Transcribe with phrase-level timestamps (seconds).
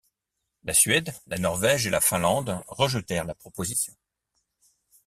[0.63, 3.93] La Suède, la Norvège et la Finlande rejetèrent la proposition.